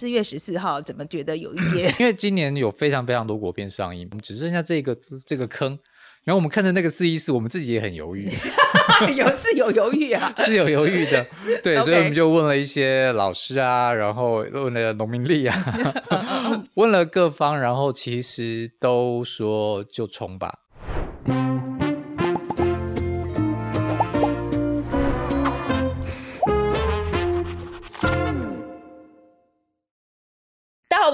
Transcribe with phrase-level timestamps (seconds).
[0.00, 1.94] 四月十四号怎么觉得有一 点？
[2.00, 5.78] 因为今年有非常非常多国片上映，只剩下这个这个坑。
[6.24, 8.30] 然后我们看着那个四一四，我们自己也很犹豫，
[9.14, 11.26] 有是有犹豫啊，是有犹豫的。
[11.62, 15.94] 对.所以我们就问了一些老师啊，然后问了农民力啊，
[16.76, 20.54] 问了各方，然后其实都说就冲吧。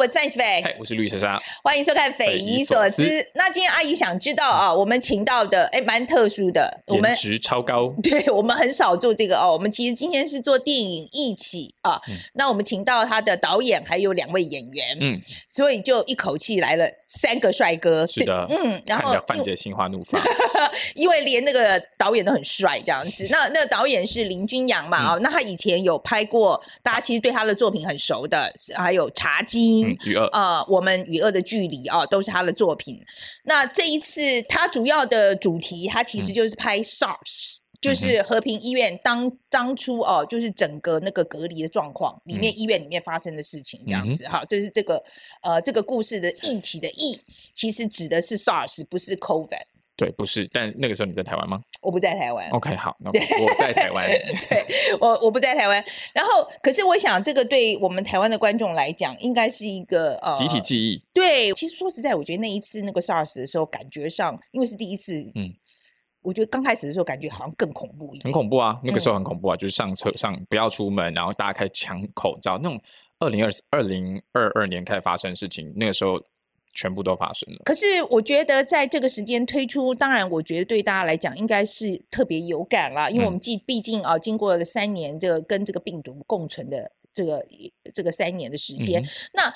[0.07, 3.03] 我是范我是绿莎莎，欢迎收看《匪夷所思》。
[3.35, 7.93] 那今天阿姨想知道啊，我们请到的哎，蛮特殊的，我们颜值超高。
[8.01, 9.53] 对，我们很少做这个哦。
[9.53, 12.01] 我们其实今天是做电影一起啊。
[12.09, 18.07] 嗯、那我们请到他的导演还有两位演员，嗯，所以就一口气来了三个帅哥。
[18.07, 20.23] 是的，嗯，然后范姐心花怒放，
[20.95, 23.27] 因为连那个导演都很帅，这样子。
[23.33, 24.99] 那那个导演是林君阳嘛？
[24.99, 29.43] 啊、嗯，那他以前有拍过，大家其实对他的作品很熟的，还有《茶
[29.99, 30.13] 金》。
[30.15, 33.01] 与恶啊，我们与恶的距离啊，都是他的作品。
[33.45, 44.45] 那这一次他主要的主题，他其实就是拍 SARS，、嗯、就是和平医院当当初哦、啊，就是整个那个隔离的状况，里面医院里面发生的事情这样子哈。
[44.49, 45.03] 这、嗯、是这个
[45.43, 47.19] 呃这个故事的疫起的疫，
[47.55, 49.76] 其实指的是 SARS，不是 COVID。
[49.97, 51.59] 对，不是，但那个时候你在台湾吗？
[51.81, 52.47] 我不在台湾。
[52.51, 54.07] OK，好，那我在台湾。
[54.47, 54.67] 对，
[55.01, 55.83] 我我不在台湾。
[56.13, 61.03] 然后，可是我想，这个对我们台湾的观众来讲，应该是一个呃集体记忆。
[61.15, 65.51] 对，其实说实在，我觉得那一次那个 SARS 的时候，感觉上因为是第一次，嗯，
[66.21, 68.25] 我觉得刚开始的时候感觉好像更恐怖一点。
[68.25, 72.79] 很恐怖啊，那个时候很恐怖啊，嗯、就是上车上不要出门，然后大家开始抢口罩，那种
[73.19, 76.23] 二零二二零二二年开始发生的事情，那个时候。
[76.77, 77.63] 全部都发生了。
[77.65, 87.43] 可是我觉得在这个时间推出，当然我觉得对大家来讲应该是特别有感啦，因为我们既毕竟啊经过了三年这个跟这个病毒共存的这个
[87.95, 89.55] 这个三年的时间，嗯、那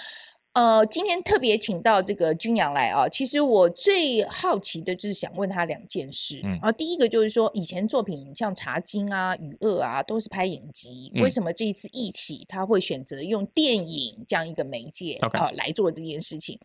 [0.52, 16.58] 呃今天特别请到这个君阳来啊，其实我最好奇的就是想问他两件事，嗯、啊，第一个就是说以前作品像《茶经》啊、《与恶》啊都是拍影集，嗯、为什么这一次一起他会选择用电影这样一个媒介.啊来做这件事情？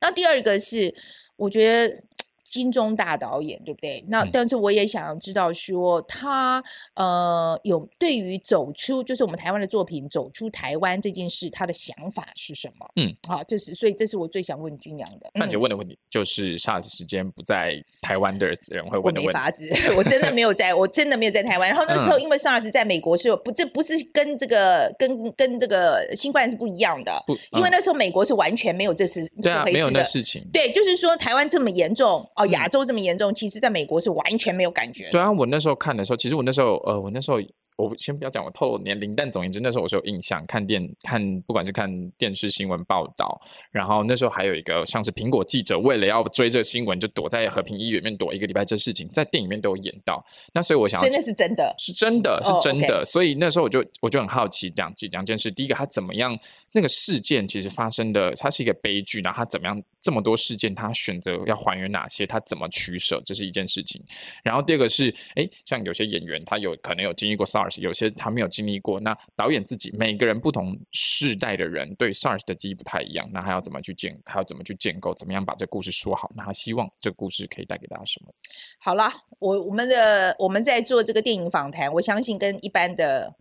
[0.00, 0.94] 那第二个是，
[1.36, 2.02] 我觉得。
[2.50, 4.04] 金钟大导演，对不对？
[4.08, 6.62] 那但是我也想知道说，他
[6.94, 12.84] 呃有对于走出就是我们台湾的作品走出台湾这件事，他的想法是什么？
[12.96, 15.30] 嗯，好，这是所以这是我最想问君阳的。
[15.38, 19.26] 范姐问的问题就是 SARS 时间不在台湾的 人会问的问题。
[19.26, 21.68] 我没法子，我真的没有在，我真的没有在台湾。
[21.68, 30.44] 然后那时候因为 SARS 在美国是不，这不是跟这个跟跟这个新冠是不一样的，不，因为那时候美国是完全没有这事，对啊，没有那事情。
[30.52, 32.28] 对，就是说台湾这么严重。
[32.40, 35.08] 哦，亚洲这么严重，其实在美国是完全没有感觉。
[35.10, 37.38] 对啊，我那时候看的时候，其实我那时候，呃，我那时候。
[37.80, 50.24] 我先不要讲我透露年龄，但总言之，那时候我是有印象，看电看，不管是看电视新闻报道，然后那时候还有一个像是苹果记者，为了要追这个新闻，就躲在和平医院里面躲一个礼拜，这事情在电影里面都有演到。
[50.52, 52.98] 那所以我想要，所以那是真的，是真的，是真的。
[52.98, 53.04] Oh.
[53.06, 56.38] 所以那时候我就我就很好奇两两件事，第一个他怎么样
[56.72, 64.02] 那个事件其实发生的，它是一个悲剧，然后他怎么样这么多事件，他选择要还原哪些，他怎么取舍，这是一件事情。
[64.42, 68.50] 然后第二个是，哎，像有些演员他有可能有经历过 SARS，有些他没有。
[68.50, 76.28] 经历过，那导演自己每个人不同世代的人对 SARS 的记忆不太一样，那还要怎么去建，还要怎么去建构，怎么样把这个故事说好？
[76.34, 78.34] 那他希望这个故事可以带给大家什么？
[78.80, 83.32] 好了，我我们的我们在做这个电影访谈，我相信跟一般的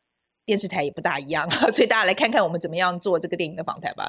[0.45, 4.07] 电视台也不大一样， 所以大家来看看我们怎么样做这个电影的访谈吧。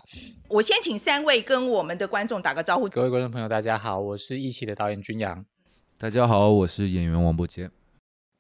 [0.51, 2.87] 我先请三位跟我们的观众打个招呼。
[2.91, 5.47] 各位观众朋友，大家好，我是一起的导演君阳。
[5.99, 7.71] 大家好，我是演员王柏杰。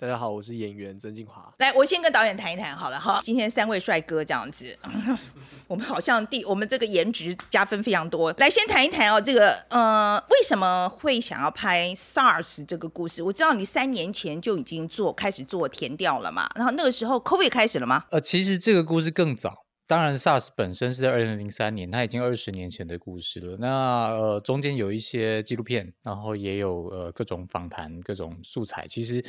[0.00, 1.52] 大家好，我是演员曾静华。
[1.58, 3.20] 来，我先跟导演谈一谈好了哈。
[3.22, 4.74] 今天三位帅哥这样子，
[5.68, 8.32] 我们好像第我们这个颜值加分非常多。
[8.38, 13.22] 来，先谈一谈哦，这个呃，为什么会想要拍 SARS 这个故事？
[13.22, 18.06] 我知道你三年前就已经做开始做填调了嘛，然后那个时候 COVID 开始了吗？
[18.10, 19.54] 呃，其实这个故事更早。
[19.90, 23.56] 当然，SARS 本身是在二零零三年，它已经二十年前的故事了。
[23.56, 28.86] 那呃，中间有一些纪录片，然后也有呃各种访谈、各种素材。
[28.86, 29.20] 其实，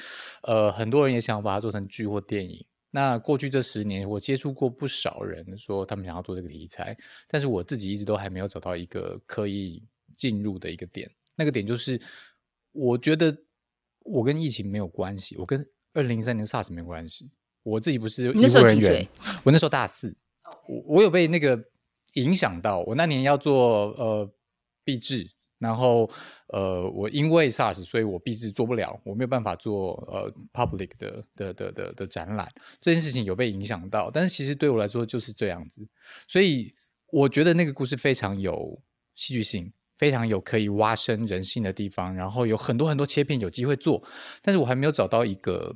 [0.44, 2.64] 呃，很多人也想把它做成剧或电影。
[2.92, 6.96] 那过去这十年，我接触过不少人说他们想要做这个题材，
[7.28, 9.84] 但是我自己一直都还没有找到一个可以
[10.16, 11.10] 进入的一个点。
[11.36, 12.00] 那个点就是，
[12.72, 13.36] 我觉得
[14.04, 17.32] 我跟疫情没有关系，我跟二零零三年 SARS 没关系。
[17.64, 19.08] 我自己不是医护人员，
[19.44, 20.16] 我那时候大四。
[20.68, 21.62] 我我有被那个
[22.14, 24.30] 影响到，我那年要做呃
[24.84, 26.10] 毕制，然后
[26.48, 35.88] 呃我因为 SARS，所以我毕制做不了，我没有办法做呃 public 的的的的的展览，这件事情有被影响到，但是其实对我来说就是这样子，
[36.28, 36.74] 所以
[37.12, 38.82] 我觉得那个故事非常有
[39.16, 44.02] 戏剧性，非常有可以挖深人性的地方，然后有很多很多切片有机会做，
[44.42, 45.76] 但是我还没有找到一个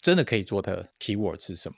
[0.00, 1.76] 真的可以做的 keyword 是什么。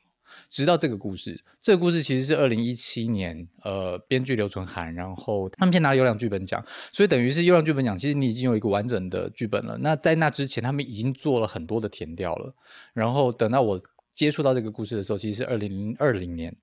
[0.49, 9.77] 直到这个故事，这个故事其实是二零一七年，呃，编剧刘存涵，然后他们先拿了优良剧本奖，所以等于是优良剧本奖，其实你已经有一个完整的剧本了。
[9.79, 12.55] 那在那之前，他们已经做了很多的填调了。
[12.93, 13.81] 然后等到我
[14.15, 16.55] 接触到这个故事的时候，其实是二零二零年，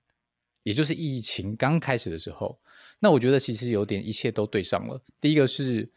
[0.62, 2.58] 也就是疫情刚开始的时候。
[2.98, 5.00] 那我觉得其实有点一切都对上了。
[5.20, 5.90] 第一个是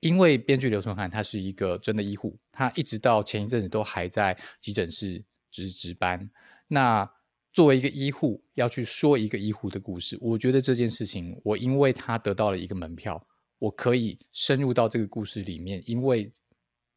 [0.00, 6.28] 因为编剧刘存涵他是一个真的医护，他一直到前一阵子都还在急诊室值值班。
[6.72, 7.06] 那
[7.52, 13.22] 作为一个医护要去说一个医护的故事，我觉得这件事情，我因为他得到了一个门票，
[13.58, 16.32] 我可以深入到这个故事里面，因为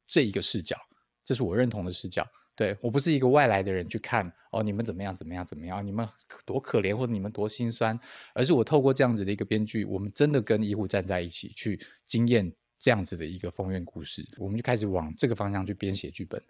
[0.07, 0.77] 这一个视角，
[1.25, 2.25] 这是我认同的视角。
[2.56, 6.07] 对，我不是一个外来的人去看哦，你们怎么样怎么样怎么样，你们
[6.45, 8.00] 多可怜或者你们多心酸，
[8.33, 12.50] 而是我透过这样子的一个编剧，我们真的跟医护站在一起去经验
[12.80, 16.42] 这样子的一个风院故事，我们就开始往这个方向去编写剧本。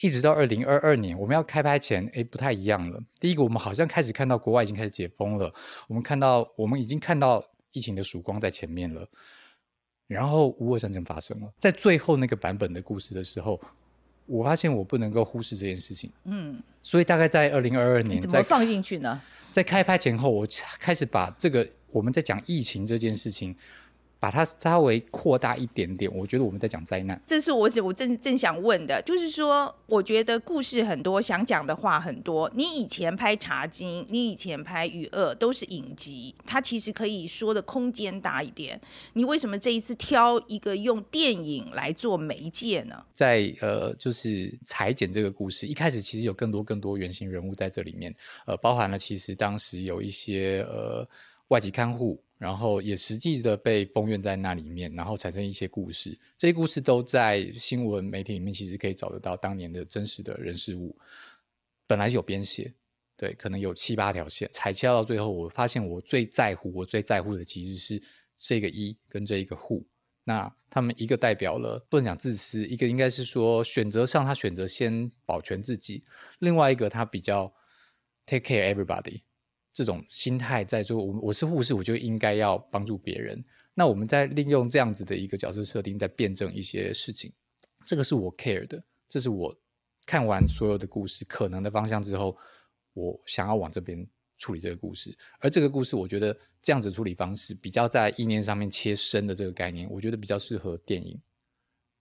[0.00, 3.00] 一直到二零二二年，我们要开拍前，诶，不太一样了。
[3.20, 5.52] 第一个，我们好像开始看到国外已经开始解封了，
[5.86, 9.08] 我们看到，我们已经看到疫情的曙光在前面了。
[10.06, 13.60] 然后，乌俄战争发生了，在最后那个版本的故事的时候，
[14.26, 16.12] 我发现我不能够忽视这件事情。
[16.24, 19.20] 嗯，所以大概在二零二二年，怎么放进去呢？
[19.52, 20.46] 在开拍前后，我
[20.78, 23.56] 开始把这个我们在讲疫情这件事情。
[24.24, 27.20] 把它稍微扩大一点点，我觉得我们在讲灾难。
[27.26, 32.50] 这是我我正正想问的，就是说，我觉得故事很多，想讲的话很多。
[32.54, 38.80] 你以前拍《茶经》，你以前拍《雨恶》，都是影集，它其实可以说的空间大一点。
[39.12, 43.04] 你为什么这一次挑一个用电影来做媒介呢？
[43.12, 48.14] 在呃，就是裁剪这个故事，一开始其实有更多更多原型人物在这里面，
[48.46, 51.06] 呃，包含了其实当时有一些呃
[51.48, 52.18] 外籍看护。
[52.38, 56.18] 然后也实际的被封院在那里面，然后产生一些故事。
[56.36, 60.96] 这些故事都在新闻媒体里面，其实可以找得到当年的真实的人事物。
[61.86, 62.74] 本来有编写，
[63.16, 68.02] 对，可能有七八条线，裁切到最后，我发现我最在乎，我最在乎的其实是
[68.36, 69.86] 这个一跟这一个护。
[70.24, 76.02] 那他们一个代表了不能讲自私，一个应该是说选择上他选择先保全自己，
[76.38, 77.52] 另外一个他比较
[78.26, 79.20] take care everybody。
[79.74, 83.44] 这种心态在做，我我是护士，我就应该要帮助别人。
[83.74, 87.32] 那我们在利用这样子的一个角色设定，在辩证一些事情，
[87.84, 89.54] 这个是我 care 的，这是我
[90.06, 92.36] 看完所有的故事可能的方向之后，
[92.92, 94.06] 我想要往这边
[94.38, 95.12] 处理这个故事。
[95.40, 101.20] 而这个故事，我觉得这样子处理方式比较在意念上面切身的这个概念，我觉得比较适合电影。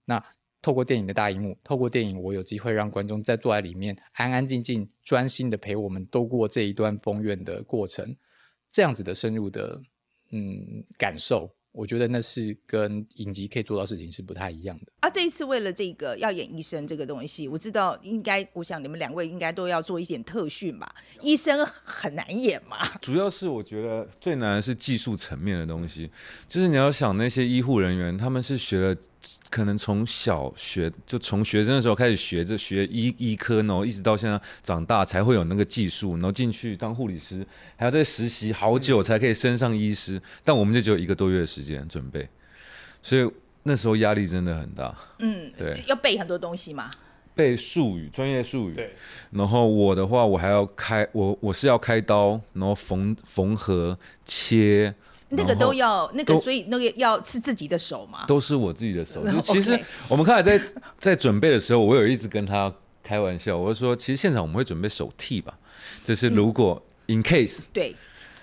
[0.06, 0.24] 那。
[0.63, 8.15] 透过电影的大荧幕，透过电影，我有机会让观众在坐在里面安安静静、专心的陪我们度过这一段风院的过程，
[8.71, 9.80] 这样子的深入的
[10.31, 11.54] 嗯感受。
[11.74, 15.10] 我觉得那是跟影集可以做到事情是不太一样的啊！
[15.10, 20.94] 这一次为了这个要演医生这个东西，我知道应该，我想你们两位应该都要做一点特训吧？
[21.19, 22.88] 医生很难演嘛？
[23.01, 26.12] 主要是我觉得最难的是技术层面的东西，
[26.48, 28.95] 就是你要想那些医护人员，他们是学了，
[29.50, 37.44] 可能从小学就从学生的时候开始学着学医医科，然后一直到现在长大才会有那个技术，然后进去当护理师，
[37.75, 41.63] 还要再实习好久才可以升上医师，但我们就只有一个多月的时间。
[41.63, 42.27] 时间准备，
[43.01, 43.25] 所以
[43.63, 44.94] 那时候压力真的很大。
[45.20, 46.92] 嗯，对，要背很多东西嘛，
[47.34, 48.74] 背术语、专业术语。
[48.74, 48.94] 对。
[49.32, 54.94] 然后我的话，我还要开，我我是要开刀，然后缝缝合、切，
[55.36, 59.25] 那个都要那个，所以那个要是自己的手嘛，都是我自己的手。
[59.25, 60.62] 就 其实我们刚才在
[60.98, 65.54] 在准备的时候，我有一直跟他开玩笑，我就说，其实现场我们会准备手替吧，
[66.04, 67.96] 就是如果 in case、嗯、对。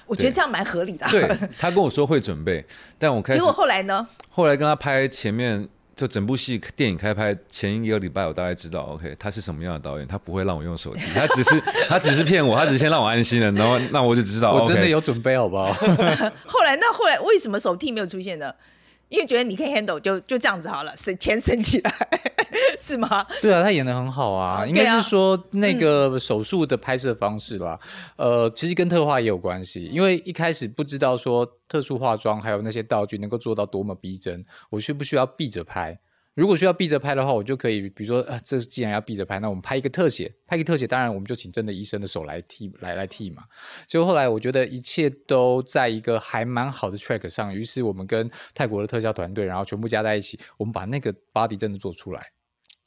[0.06, 1.06] 我觉得这样蛮合理的。
[1.08, 1.22] 对，
[1.56, 2.66] 他跟我说会准备，
[2.98, 4.04] 但我开始结果后来呢？
[4.28, 5.68] 后来跟他拍前面，
[6.00, 15.70] 就整部戏电影开拍前一个礼拜，我大概知道，OK，他是什么样的导演，他不会让我用手机，他只是 他只是骗我，他只是先让我安心了，然后那我就知道，我真的有准备，好不好？
[16.48, 18.50] 后来那后来为什么手替没有出现呢？
[19.10, 21.94] 因为觉得你可以 handle，就就这样子好了，省钱省起来。
[22.80, 23.26] 是吗？
[23.42, 27.78] 对啊，他演的很好啊，应该是说那个手术的拍摄方式啦，
[28.16, 36.00] 嗯、呃，其实跟特化也有关系，因为一开始不知道说特殊化妆还有那些道具能够做到多么逼真，我需不需要闭着拍？
[36.34, 43.42] 如果需要闭着拍的话，我就可以，比如说，呃，这既然要闭着拍，那我们拍一个特写，拍一个特写，当然我们就请真的医生的手来替，来来替嘛。
[43.86, 52.24] 结果后来我觉得一切都在一个还蛮好的 track 上，于是我们跟泰国的特效团队，然后全部加在一起，我们把那个 body 真的做出来。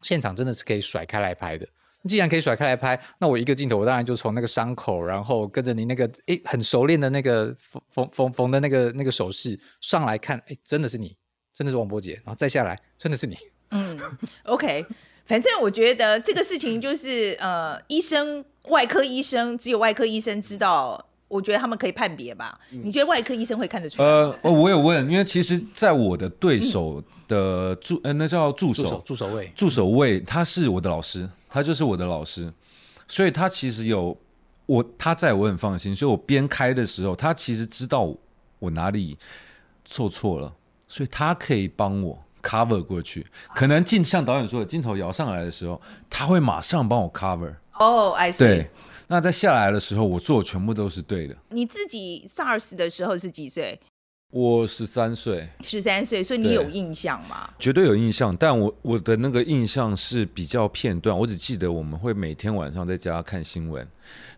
[0.04, 1.68] 现场真的是可以甩开来拍的，
[2.04, 11.16] 既然可以甩开来拍，那我一个镜头，我当然就从那个伤口，然后跟着你那个诶很熟练的那个缝缝缝缝的那个那个手势上来看，诶真的是你，
[11.54, 13.38] 真的是王波杰，然后再下来，真的是你。
[13.72, 14.00] 嗯
[14.44, 14.86] ，OK，
[15.26, 21.10] 反正我觉得这个事情就是呃，医生外科医生只有外科医生知道。
[21.34, 22.60] 我觉得他们可以判别吧？
[22.70, 24.08] 你觉得外科医生会看得出来？
[24.08, 32.54] 呃，我有问，因为其实，在我的对手的助，呃，那叫助手，助手位，助手位，他是我的老师，他就是我的老师，
[33.08, 34.16] 所以他其实有
[34.68, 38.16] 我，他在我很放心，所以我边开的时候，他其实知道
[38.60, 39.18] 我哪里
[39.84, 40.54] 做错了，
[40.88, 43.25] 所以他可以帮我 cover 过去。
[43.56, 47.56] 可能镜像导演说的，镜头摇上来的时候，他会马上帮我 cover。
[47.80, 48.38] 哦，I see。
[48.38, 48.70] 对。
[49.08, 51.36] 那在下来的时候，我做的全部都是对的。
[51.50, 53.80] 你自己 SARS 的时候是几岁？
[54.32, 55.48] 我十三岁。
[55.64, 57.48] 十三岁，所以你有印象吗？
[57.60, 63.88] 绝对有印象，但我我的那个印象是比较片段，我只记得我们会每天晚上在家看新闻，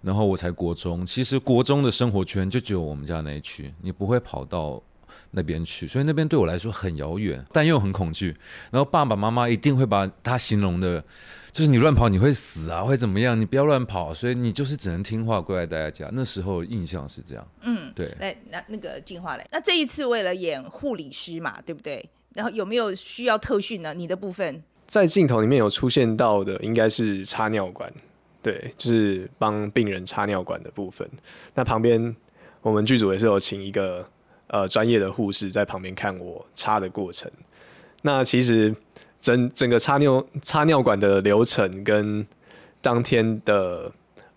[0.02, 1.06] 然后我才国中。
[1.06, 4.84] 其实国中的生活圈就只有我们家那一区，你不会跑到
[5.32, 8.36] 那边去，所以那边对我来说很遥远，但又很恐惧。
[8.72, 11.02] 然后爸爸妈妈一定会把他形容的。
[11.56, 13.40] 就是你乱跑你会死啊，会怎么样？
[13.40, 16.10] 你不要乱跑，所以你就是只能听话，乖乖待在家。
[16.12, 17.48] 那时候印象是这样。
[17.62, 18.14] 嗯，对。
[18.20, 22.10] 来，那那个进化嘞，那这一次为了演护理师嘛，对不对？
[22.34, 23.94] 然后有没有需要特训呢？
[23.94, 27.90] 你的部分在镜头里面有出现到的，应该是插尿管，
[28.44, 31.10] 对，就是帮病人插尿管的部分。
[31.54, 32.14] 那旁边
[32.64, 34.06] 我们剧组也是有请一个
[34.48, 37.32] 呃专业的护士在旁边看我插的过程。
[38.02, 38.76] 那其实。
[39.26, 42.24] 整整个插尿插尿管的流程跟
[42.80, 43.92] 当天的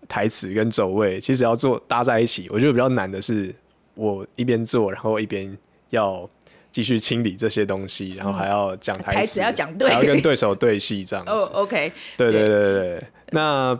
[0.07, 2.47] 台词跟走位，其实要做搭在一起。
[2.49, 3.53] 我觉得比较难的是，
[3.93, 5.55] 我一边做，然后一边
[5.91, 6.27] 要
[6.71, 11.31] 继续清理这些东西，然后还要讲台词，台词要讲对，还要跟对手对戏这样子。
[11.31, 13.03] 哦，OK，对对对对对。
[13.29, 13.79] 那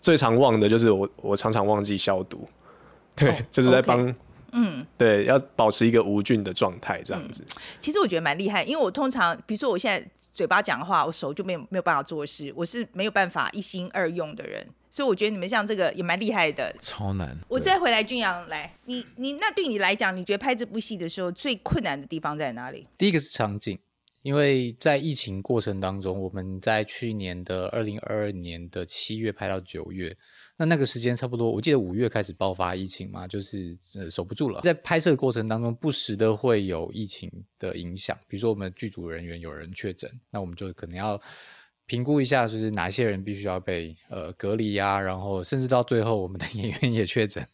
[0.00, 2.48] 最常忘的就是我，我常常忘记消毒。
[3.14, 4.12] 对，就是在帮。
[4.54, 7.42] 嗯，对，要保持一个无菌的状态，这样子。
[7.46, 16.74] 嗯，其实我觉得蛮厉害，因为我通常，比如说我现在嘴巴讲的话，我手就没有没有办法做事，我是没有办法一心二用的人，所以我觉得你们像这个也蛮厉害的。
[16.80, 17.36] 超难。
[17.48, 22.86] 我再回来，俊阳来，你你那对你来讲，你觉得拍这部戏的时候最困难的地方在哪里？
[22.96, 23.78] 第一个是场景。
[24.22, 30.16] 因为在疫情过程当中，我们在去年的二零二二年的七月拍到九月，
[30.56, 34.60] 那那个时间差不多，我记得五月开始爆发疫情嘛，就是呃守不住了。
[34.62, 41.20] 在拍摄过程当中，不时的会有疫情的影响，比如说我们剧组人员有人确诊，那我们就可能要。
[41.86, 47.44] 评估一下，就是哪些人必须要被呃隔离呀、啊，然后甚至到最后，我们的 演员也确诊。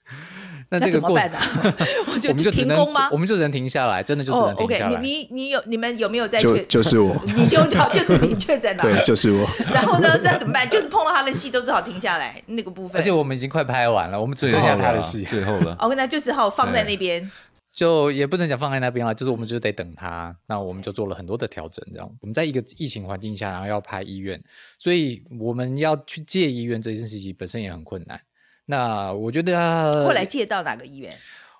[0.71, 1.31] 那这个过程，
[2.29, 3.09] 我们就停工吗？
[3.11, 4.91] 我们就只能停下来，真的就只能停下来。
[4.91, 6.47] Oh, OK，你你你有你们有没有在确？
[6.47, 8.83] 就就是我， 你就就是你确诊了。
[8.83, 9.49] 对，就是我。
[9.73, 10.69] 然后呢，那怎么办？
[10.69, 13.01] 就是碰到他的戏都只好停下来那个部分。
[13.01, 15.75] 而且我们已经快拍完了，我们只剩下他的戏，最后了。
[15.81, 17.31] 哦，那就只好放在那边。
[17.79, 20.37] 就也不能讲放在那边了，就是我们就得等他。
[20.49, 24.43] 那我们就做了很多的调整，这样我们在一个疫情环境下，然后要拍医院，
[24.79, 28.21] 所以我们要去借医院这件事情本身也很困难。
[28.65, 31.17] 那我觉得后来借到哪个医院？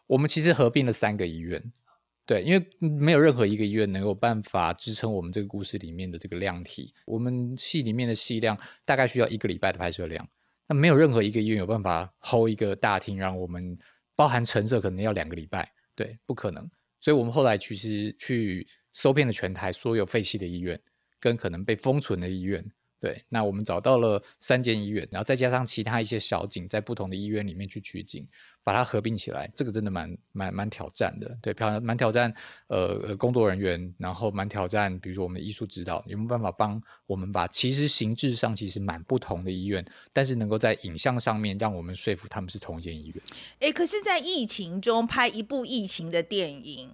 [0.09, 1.63] 我们其实合并了三个医院，
[2.27, 6.93] 对，因为没有任何一个医院能有办法支撑我们这个故事里面的这个量体。
[7.07, 10.29] 我们戏里面的戏量大概需要一个礼拜的拍摄量，
[10.67, 13.79] 那没有任何一个医院有办法 hold 一个大厅，让我们
[14.17, 15.71] 包含陈设可能要两个礼拜。
[15.99, 16.71] 对，不可能。
[17.01, 20.81] 所以我们后来其实去搜遍了全台所有废弃的医院，
[21.19, 22.65] 跟可能被封存的医院。
[23.01, 28.27] 对，那我们找到了三间医院，然后再加上其他一些小景，在不同的医院里面去取景，
[28.65, 31.39] 把它合并起来，这个真的蛮蛮蛮挑战的。
[31.41, 32.35] 对，漂亮，蛮挑战。
[32.67, 43.23] 呃，工作人员，然后蛮挑战，比如说我们的艺术指导，有没有办法帮我们把其实形制上其实蛮不同的医院，但是能够在影像上面让我们说服他们是同一间医院。
[43.61, 46.91] 哎，可是，在疫情中拍一部疫情的电影，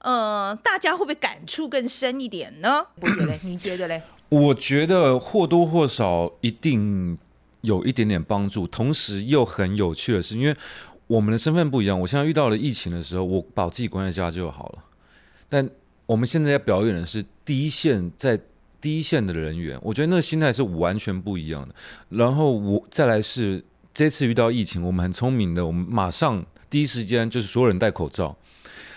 [0.00, 2.88] 呃，大家会不会感触更深一点呢？
[3.00, 4.02] 我觉得，你觉得嘞？
[4.28, 7.16] 我觉得或多或少一定
[7.60, 10.56] 有一点点帮助，同时又很有趣的是，因为
[11.06, 11.98] 我们的身份不一样。
[12.00, 14.84] 我现在遇到了疫情的时候，我把自己关在家就好了。
[15.48, 15.68] 但
[16.06, 18.38] 我们现在要表演的是第一线，在
[18.80, 21.74] 第一线的人员，我觉得那个心态是完全不一样的。
[22.10, 23.64] 然后我再来是
[23.94, 28.36] 这次遇到疫情，我们很聪明的，我们马上第一时间就是所有人戴口罩，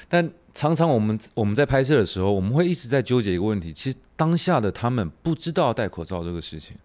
[0.08, 0.32] 但。
[0.52, 3.72] 常常我们我们在拍摄的时候，我们会一直在纠结一个问题。
[3.72, 6.76] 其实当下的他们不知道戴口罩这个事情，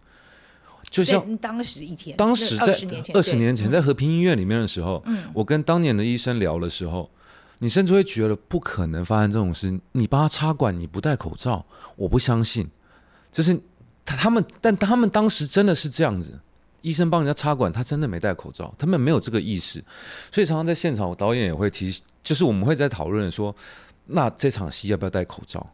[0.89, 2.67] 就像当时以前，当时在
[3.13, 7.11] 二十年前在和平医院里面的时候，嗯，我跟当年的医生聊的时候，
[7.59, 9.81] 你甚至会觉得不可能发生这种事。
[9.91, 12.71] 你帮他插管，你不戴口罩，我不相信。
[13.33, 13.53] 就是
[14.05, 16.39] 他他们，但他们当时真的是这样子，
[16.83, 19.85] 医生帮人家插管，他真的没戴口罩，他们没有这个意识，
[20.31, 23.53] 所以常常在现场，我导演也会提，就是我们会在讨论说，
[24.07, 25.69] 那这场戏要不要戴口罩？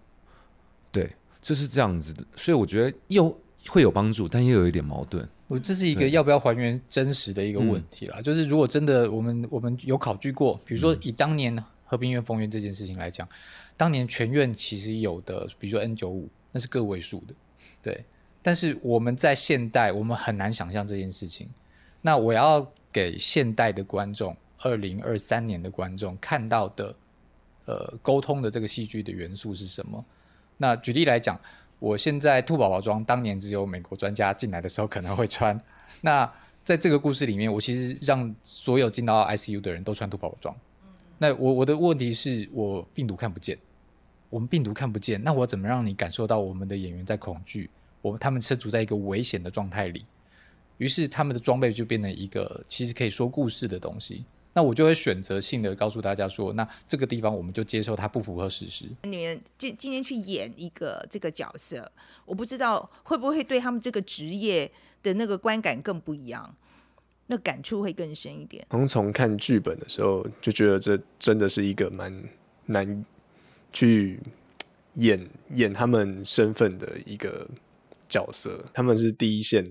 [1.40, 3.36] 对，就是这样子的，所以我觉得又
[3.68, 5.28] 会有帮助，但又有一点矛盾。
[5.48, 13.28] 我这是一个要不要还原真实的一个问题啦，就是如果真的我们我们有考据过，比如说以当年和平医院封院这件事情来讲，
[13.76, 17.34] 当年全院其实有的，比如说 N 九五，那是个位数的，
[17.82, 18.04] 对。
[18.42, 21.48] 但是我们在现代，我们很难想象这件事情。
[22.00, 26.94] 那我要给现代的观众，二零二三年的观众看到的，
[27.66, 30.02] 呃，沟通的这个戏剧的元素是什么？
[30.60, 31.40] 那举例来讲。
[31.80, 35.58] 我现在兔宝宝装，当年只有美国专家进来的时候可能会穿。
[36.02, 36.30] 那
[36.62, 40.54] 在这个故事里面，我其实让所有进到 ICU 的人都穿兔宝宝装。
[41.16, 43.56] 那我我的问题是我病毒看不见，
[44.28, 47.70] 我们病毒看不见，那我怎么让你感受到我们的演员在恐惧？
[48.02, 50.04] 我们他们身处在一个危险的状态里，
[50.76, 54.26] 于是他们的装备就变成一个其实可以说故事的东西。
[54.52, 58.84] 那我就会选择性的告诉大家说，那这个地方我们就接受它不符合事实。
[59.04, 61.90] 你们今今天去演一个这个角色，
[62.26, 64.70] 我不知道会不会对他们这个职业
[65.04, 66.56] 的那个观感更不一样，
[67.28, 68.66] 那感触会更深一点。
[68.70, 72.12] 从从看剧本的时候就觉得这真的是一个蛮
[72.66, 73.06] 难
[73.72, 74.18] 去
[74.94, 77.48] 演演他们身份的一个
[78.08, 79.64] 角色，他们是第一线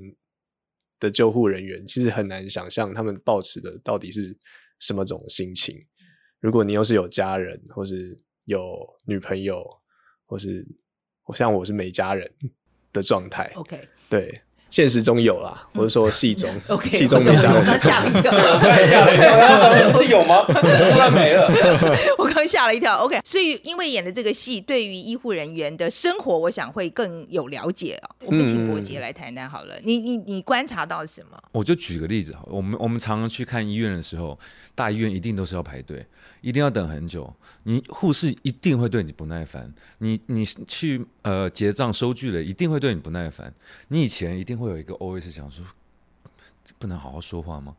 [1.01, 4.37] 的救护人员，其实很难想象他们抱持的到底是。
[4.79, 5.75] 什么种心情？
[6.39, 9.63] 如果你又是有家人，或是有女朋友，
[10.25, 10.65] 或是
[11.25, 12.31] 我像我是没家人
[12.91, 14.41] 的状态，OK，对。
[14.69, 17.59] 现实中有啦，我是说戏中， 嗯、戏中没家人。
[17.59, 20.45] 我刚吓了一跳， 我刚吓了一跳，是有吗？
[20.47, 21.51] 突然没了，
[22.17, 22.97] 我刚吓了一跳。
[22.97, 28.15] OK，所以因为演的这个戏，对于医护人员的生活，我想会更有了解哦。
[28.25, 31.37] 我们请柏杰来谈谈好了，嗯、你你你观察到什么？
[31.51, 34.37] 我就举个例子哈，我们我们常常去看医院的时候，
[34.75, 36.05] 大医院一定都是要排队。
[36.41, 43.53] 一定要等很久，你护士一定会对你不耐烦，你你去呃结账收据了，一定会对你不耐烦。
[43.89, 45.65] 你以前一定会有一个 OS 想说，
[46.77, 47.75] 不能好好说话吗？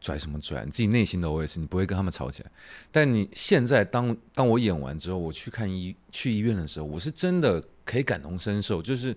[0.00, 0.64] 拽什么拽？
[0.64, 2.50] 你自己内心的 OS，你不会跟他们吵起来。
[2.90, 9.14] 但你现在当当我演完之后，我去看医去医院的时候，我是真的可以感同身受，就是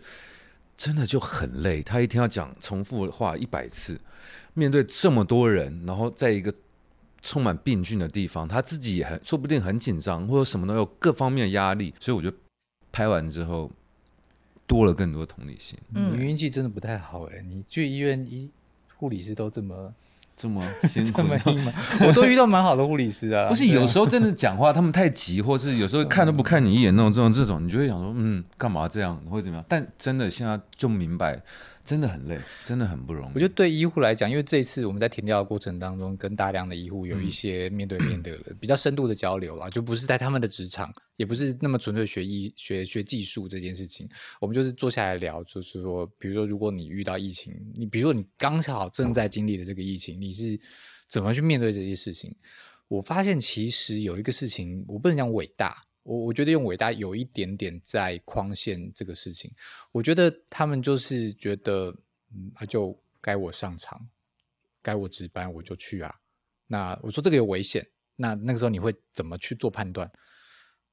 [0.75, 1.81] 真的就很累。
[1.81, 3.99] 他一天要讲重复的话一百次，
[4.53, 6.53] 面对这么多人，然后在一个。
[7.21, 12.37] 充满病菌的地方，他自己也很说不定很紧张，或者什么都有各方面的压力，所以我觉得
[12.93, 13.69] 拍完之后
[14.69, 15.77] 多了更多同理心。
[15.95, 18.49] 嗯，你运气真的不太好哎，你去医院医
[18.97, 19.91] 护理师都这么
[20.37, 21.33] 这么 辛苦吗？
[22.07, 23.49] 我都遇到蛮好的护理师啊。
[23.49, 29.65] 不是有时候真的讲话他们太急，或是有时候看都不看你一眼那种这种这种，你就会想说嗯，干嘛这样或者怎么样？
[29.67, 31.41] 但真的现在就明白。
[31.89, 33.31] 真的很累，真的很不容易。
[33.33, 44.07] 我觉得对医护来讲，因为这一次我们在田调的过程当中，跟大量的医护有一些面对面的、嗯、 比较深度的交流啦，就不是在他们的职场，也不是那么纯粹学医学学技术这件事情。
[44.39, 50.59] 我们就是坐下来聊，就是说，比如说，如果你遇到疫情，你比如说你刚好正在经历的这个疫情，你是
[51.07, 52.31] 怎么去面对这些事情？
[52.87, 55.81] 我发现其实有一个事情，我不能讲伟大。
[56.09, 59.53] 我我觉得用伟大有一点点在框限这个事情。
[59.91, 61.95] 我觉得他们就是觉得，
[62.33, 64.09] 嗯，啊，就该我上场，
[64.81, 66.11] 该我值班我就去啊。
[66.65, 70.11] 那我说这个有危险，那那个时候你会怎么去做判断？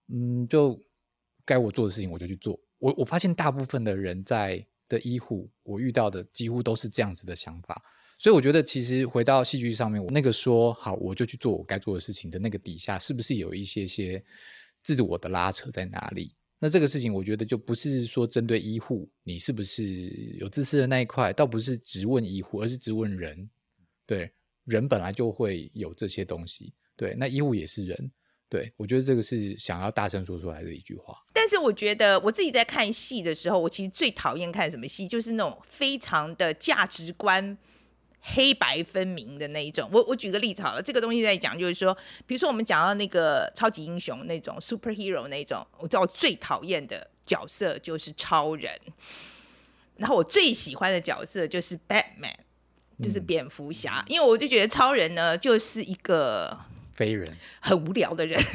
[0.09, 0.79] 嗯，就
[1.47, 2.61] 该我做的事情我就去做。
[2.77, 7.83] 我我发现大部分的人在的医护，我遇到的几乎都是这样子的想法。
[8.19, 14.23] 所以我觉得其实回到戏剧上面，我那个说好我就去做我该做的事情的那个底下，是不是有一些些？
[14.95, 16.33] 自我的拉扯在哪里？
[16.61, 19.85] 那这个事情，我觉得就不是说针对医护，你是不是
[20.39, 23.51] 有自私的那一块，倒不是质问医护，而是质问人。
[24.07, 24.31] 对，
[24.65, 26.73] 人本来就会有这些东西。
[26.97, 28.11] 对，那医护也是人。
[28.49, 31.17] 对，我觉得这个是想要大声说出来的一句话。
[31.33, 37.59] 但是我觉得我自己在看戏的时候，我其实最讨厌看什么戏，就是那种非常的价值观。
[38.35, 48.73] 黑白分明的那一种，我我举个例子好了，这个东西在讲就是说，比如说我们讲到那个超级英雄那种 superhero 那种，我知道我最讨厌的角色就是超人，
[49.97, 52.35] 然后我最喜欢的角色就是 Batman，
[53.01, 56.59] 就是蝙蝠侠，嗯、因为我就觉得超人呢就是一个
[56.97, 57.27] 非人，
[57.61, 58.43] 很无聊的人。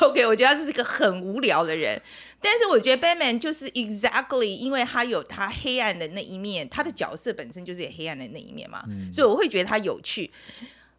[0.00, 2.00] OK，我觉得他是一个很无聊的人，
[2.40, 10.30] 但是我觉得 Batman 就是 exactly，因为他有他黑暗的那一面，他的角色本身就是有黑暗的那一面嘛，嗯、所以我会觉得他有趣。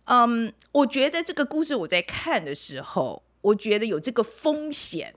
[0.06, 5.14] 嗯、um，我觉得这个故事我在看的时候，我觉得有这个风险，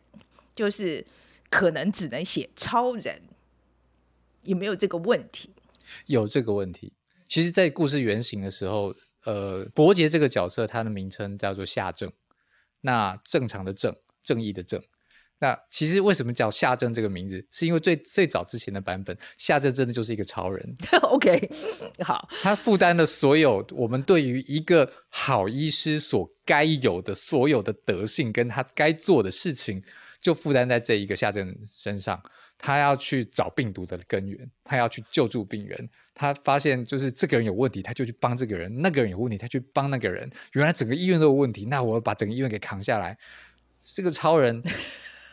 [0.55, 1.05] 就是
[1.51, 3.21] 可能只能写超人，
[4.45, 5.51] 有没有这个问题？
[6.07, 6.93] 有这个问题。
[7.27, 8.95] 其实，在故事原型的时候，
[9.25, 12.13] 呃，伯杰这个角色，他的名称叫做夏正，
[12.83, 14.83] 那正常的正，正义的正。
[15.41, 17.45] 那其实为什么叫夏正这个名字？
[17.51, 20.77] 是因为最最早之前的版本，夏正真的就是一个超人。
[21.03, 21.51] OK，
[22.03, 29.83] 好，他负担了所有我们对于一个好医师所该有的所有的德性，跟他该做的事情，
[30.21, 32.23] 就负担在这一个夏正身上。
[32.59, 35.89] 他要去找病毒的根源，他要去救助病人。
[36.15, 40.31] 他发现就是这个人有问题，他就去帮这个人；那个人有问题，他去帮那个人。
[40.53, 43.19] 原来整个医院都有问题，那我把整个医院给扛下来。
[43.83, 44.63] 这个超人。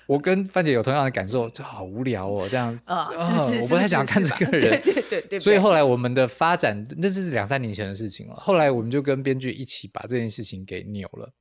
[0.07, 4.60] 我跟范姐有同样的感受，就好无聊哦，这样子，我不太想看这个人。
[4.60, 5.39] 对对对对。
[5.39, 8.36] 所以后来我们的发展，那是两三年前的事情了。
[8.36, 11.31] 后来我们就跟编剧一起把这件事情给扭了。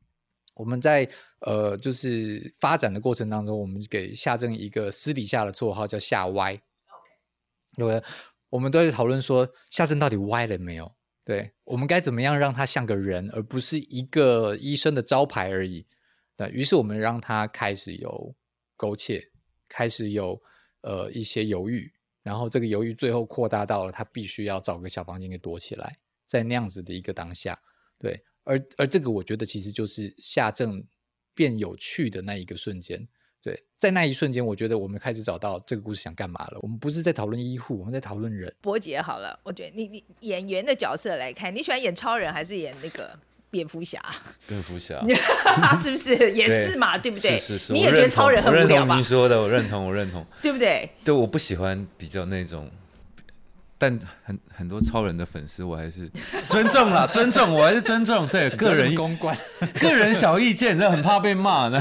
[0.54, 1.08] 我们在
[1.40, 6.52] 呃，就是发展的过程当中，我们给夏正一个私底下的绰号叫夏歪。
[6.52, 6.62] OK。
[7.76, 8.02] 因为
[8.48, 10.92] 我们都在讨论说，夏正到底歪了没有？
[11.24, 15.86] 对，我们该怎么样让他像个人，而不是一个医生的招牌而已。
[16.36, 18.34] 对，于是我们让他开始有。
[18.82, 19.22] 苟且，
[19.68, 20.40] 开始有
[20.80, 27.60] 呃一些犹豫，然后这个犹豫最后扩大到了他必须要找个小房间给躲起来，在那样子的一个当下，
[27.98, 30.82] 对，而而这个我觉得其实就是夏正
[31.40, 33.08] 变有趣的那一个瞬间，
[33.42, 36.58] 对，在那一瞬间，我觉得我们开始找到这个故事想干嘛了。
[36.60, 38.54] 我们不是在讨论医护，我们在讨论人。
[38.60, 43.18] 伯杰好了，我觉得你你演员的角色来看，你喜欢演超人还是演那个？
[43.52, 44.00] 蝙蝠侠，
[44.46, 45.04] 蝙蝠侠，
[45.82, 46.96] 是不是也是嘛？
[46.98, 47.38] 对，对不对？
[47.38, 48.96] 是是是，你也觉得超人很无聊吧？
[48.96, 50.88] 你说的，我认同，我认同，对不对？
[51.02, 52.70] 对，我不喜欢比较那种，
[53.80, 56.06] 但很很多超人的粉丝，我还是
[56.46, 58.28] 尊重啦，尊重，我还是尊重。
[58.28, 59.34] 对， 个人公关，
[59.80, 61.80] 个人小意见，这很怕被骂呢。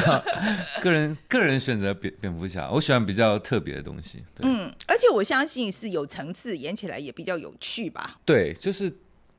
[0.82, 4.24] 个人个人选择蝙蝙蝠侠，我喜欢比较特别的东西。
[4.40, 8.18] 嗯，而且我相信是有层次，演起来也比较有趣吧？
[8.24, 8.92] 对，就是。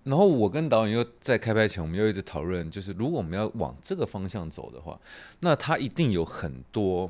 [0.02, 4.98] 然后我跟导演又在开拍前，我们又一直讨论，就是如果我们要往这个方向走的话，
[5.40, 7.08] 那他一定有很多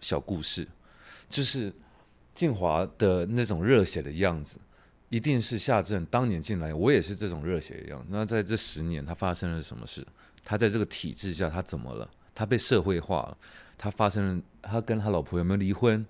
[0.00, 0.66] 小故事，
[1.28, 1.70] 就是
[2.34, 4.58] 静华的那种热血的样子，
[5.08, 8.06] 一定是夏正当年进来，我也是这种热血的样子。
[8.10, 10.06] 那在这十年，他发生了什么事？
[10.44, 12.08] 他在这个体制下，他怎么了？
[12.34, 13.36] 他被社会化了？
[13.76, 14.42] 他发生了？
[14.62, 16.04] 他跟他老婆有没有离婚？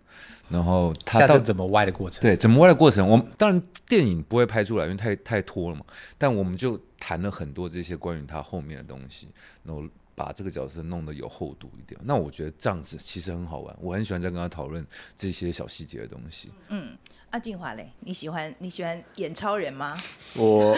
[0.49, 2.21] 然后他到怎么歪的过程？
[2.21, 3.09] 对，怎么歪的过程？
[3.09, 5.85] 我们当然电影不会拍出来，因为太太拖了嘛。
[6.19, 9.29] 但我们就谈了很多这些关于他后面的东西，
[9.65, 9.83] 然后
[10.15, 12.01] 把这个角色弄得有厚度一点。
[12.05, 16.51] 那我觉得这样子其实很好玩，我很喜欢在跟他讨论这些小细节的东西。
[16.69, 16.97] 嗯，
[17.31, 19.97] 阿静华嘞，你喜欢你喜欢演超人吗？
[20.37, 20.77] 我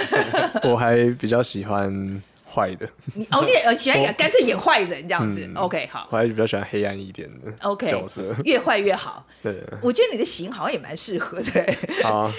[0.62, 2.22] 我还比较喜欢。
[2.46, 6.06] 坏的，你哦，你也喜欢演干脆演坏人这样子，OK 好。
[6.12, 9.26] 我还是比较喜欢黑暗一点的 OK 角色，越坏越好。
[9.42, 11.76] 对，我觉得你的型好像也蛮适合的。
[12.04, 12.30] 好，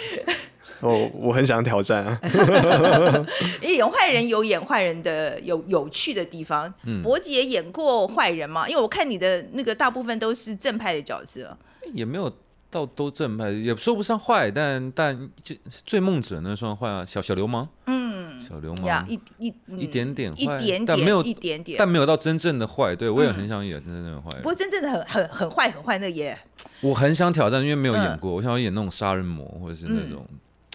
[0.81, 2.19] 我我很想挑战啊。
[3.61, 6.73] 演坏人有演坏人的有有趣的地方。
[6.83, 8.67] 嗯伯杰演过坏人吗？
[8.67, 11.57] 因为我看你的那个大部分都是正派的角色，
[11.93, 12.31] 也没有
[12.69, 17.67] 到都正派，也说不上坏，但但就醉梦者那算坏啊，小小流氓。
[17.87, 18.15] 嗯。
[18.37, 22.93] 小流氓呀，一一一点点坏，一点点，但没有一点点，但没有到真正的坏。
[22.93, 24.29] 对，我也很想演真正的坏。
[24.37, 26.37] 不过真正的很很很坏很坏那也，
[26.81, 30.23] 我很想挑战，因为没有演过，我想要演那种杀人魔，或者是那种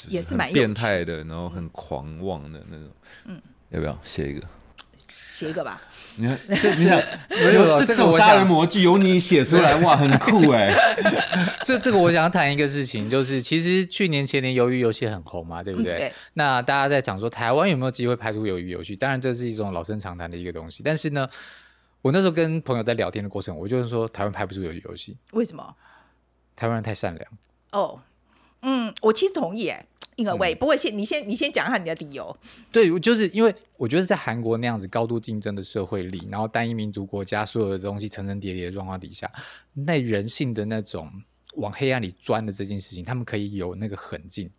[0.09, 2.89] 也是蛮变态的，然后很狂妄的那种。
[3.27, 4.47] 嗯，要不要写一个？
[5.33, 5.81] 写一个吧。
[6.17, 10.71] 你看， 这你想，这这种杀人魔剧由你写出来，哇，很酷哎。
[11.65, 15.97] 这这个我想要谈一个事情，就是其实去年前年鱿鱼游戏很红嘛，对不对？
[15.97, 16.13] 对。
[16.35, 18.95] 那大家在讲说台湾有没有机会拍出鱿鱼游戏？
[18.95, 20.83] 当然这是一种老生常谈的一个东西。
[20.83, 21.27] 但是呢，
[22.03, 25.17] 我那时候跟朋友在聊天的过程，我就是说台湾拍不出鱿鱼游戏。
[25.33, 25.75] 为什么？
[26.55, 27.27] 台湾人太善良。
[27.73, 27.99] 哦，
[28.63, 29.87] 嗯，我其实同意哎。
[30.39, 32.37] 喂，不过先你先你先讲一下你的理由。
[32.71, 39.33] 对，就是因为我觉得在韩国那样子高度竞争的社会里，然后单一民族国家，所有的东西层层叠叠的状况底下，
[39.73, 41.11] 那人性的那种
[41.55, 44.51] 往黑暗里钻的这件事情，他们可以有那个狠劲。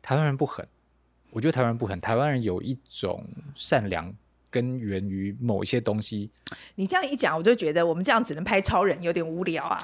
[0.00, 0.66] 台湾人不狠，
[1.30, 3.22] 我觉得台湾人不狠，台湾人有一种
[3.54, 4.14] 善良。
[4.52, 6.30] 根源于某一些东西，
[6.74, 9.82] 你这样一讲，我就觉得我们这样只能拍超人，有点无聊啊。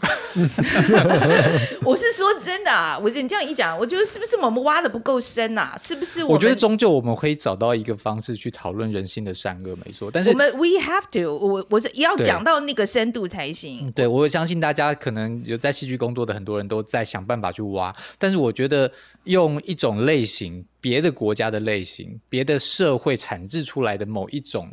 [1.83, 5.79] 我是说真的啊，我觉得你这样一讲，我觉得是不是我们挖的不够深呐、啊？
[5.81, 6.35] 是不是我？
[6.35, 10.11] 我觉得终究我们可以找到一个方式去讨论人性的善恶，没错。
[10.11, 13.91] 但是我们 we have to，我我是要讲到那个深度才行。
[13.93, 18.93] 对，我相信大家可能有在戏剧工作的很多人都在想办法去挖，但是我觉得
[19.25, 20.65] 用一种类型。
[20.81, 24.71] 别的国家的类型，别的社会产制出来的某一种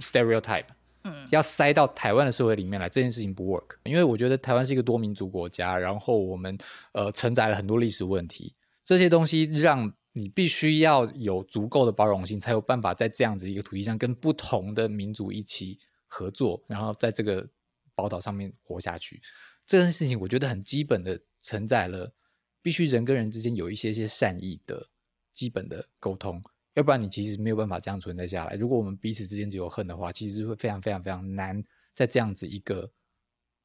[0.00, 0.66] stereotype，
[1.04, 3.76] 嗯，要塞到台湾的社会里面来，这件事情不 work。
[3.84, 6.58] 因为我觉得台湾是一个多民族国家，然后我们
[6.92, 8.52] 呃承载了很多历史问题，
[8.84, 17.48] 这些东西让你必须要有足够的包容性，才有办法在这样子一个土地上跟不同的民族一起合作，然后在这个
[17.94, 19.22] 宝岛上面活下去。
[19.64, 22.12] 这件事情我觉得很基本的承载了，
[22.66, 24.84] 必须人跟人之间有一些些善意的
[25.32, 26.42] 基本的沟通。
[26.74, 28.56] 要不然你其实没有办法这样存在下来。
[28.56, 31.62] 如果我们彼此之间只有恨的话，其实是会非常非常非常难
[31.94, 32.90] 在这样子一个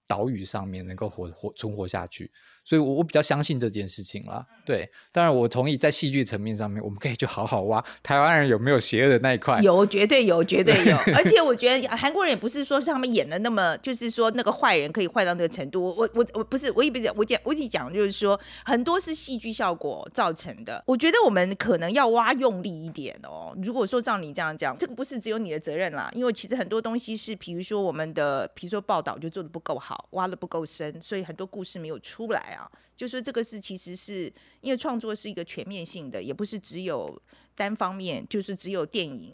[0.06, 2.32] 岛屿上面能够活活存活下去。
[2.64, 4.46] 所以我，我我比较相信这件事情啦。
[4.66, 9.60] 对，当然我同意在戏剧层面上面，我们可以去好好挖台湾人有没有邪恶的那一块。
[9.62, 10.96] 有，绝对有，绝对有。
[11.16, 15.84] 而且我觉得韩国人也不是说像他们演的那么，就是说那个坏人可以坏到那个程度。
[15.84, 20.82] 我我我不是，我也不是我讲我只讲就是说很多是戏剧效果造成的。
[20.86, 23.56] 我觉得我们可能要挖用力一点哦。
[23.62, 32.70] 如果说照你这样讲，这个不是只有你的责任啦，因为其实很多东西是，比如说我们的，比如说报道就做的不够好，挖的不够深，所以很多故事没有出来啊。
[32.96, 37.20] 就说这个是其实是因为创作是一个全面性的，也不是只有
[37.56, 39.34] 单方面，就是只有电影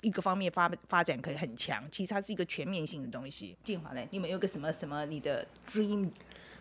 [0.00, 3.56] 一个方面发发展可以很强，其实它是一个全面性的东西。
[3.62, 6.10] 静华嘞，你们有个什么什么你的 dream？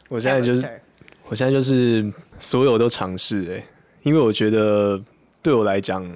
[0.08, 0.82] 我现在就是
[1.26, 3.66] 我现在就是所有都尝试哎，
[4.04, 5.04] 因为我觉得
[5.42, 6.08] 对我来讲，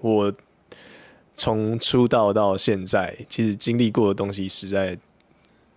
[0.00, 0.32] 我
[1.36, 4.98] 从出道到现在，其实经历过的东西实在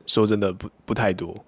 [0.06, 1.44] 说真的不不太多，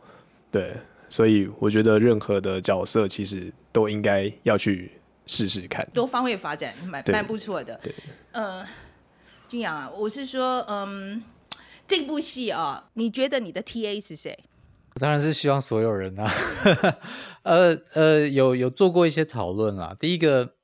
[0.52, 0.76] 对。
[1.16, 4.92] 所以我觉得任何的角色其实都应该要去
[5.26, 7.80] 试试看，多方位发展，蛮蛮不错的。
[7.82, 7.96] 对，
[8.34, 8.68] 呃，
[9.48, 11.24] 俊阳啊，我是说，嗯，
[11.88, 14.38] 这部戏啊，你觉得你的 TA 是谁？
[14.96, 16.30] 当然是希望所有人啊。
[17.44, 19.96] 呃呃，有有做过一些讨论啊。
[19.98, 20.56] 第一个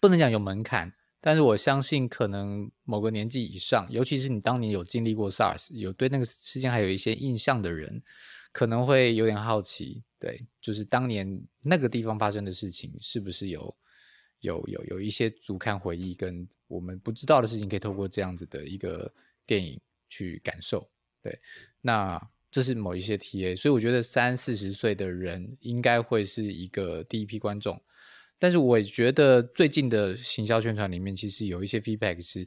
[0.00, 8.02] 不能讲有门槛，但是我相信可能某个年纪以上，尤其是你当年有经历过 SARS，有对那个事件还有一些印象的人。
[8.54, 11.26] 可能会有点好奇，对，就是当年
[11.60, 13.76] 那个地方发生的事情，是不是有
[14.42, 19.12] 有有有一些足堪回忆，跟我们不知道的事情，可以透过这样子的一个
[19.44, 20.88] 电影去感受，
[21.20, 21.36] 对，
[21.80, 22.16] 那
[22.52, 27.82] 这是某一些 TA，所以我觉得三四十岁的人应该会是一个第一批观众，
[28.38, 32.46] 但是我也觉得最近的行销宣传里面，其实有一些 feedback 是。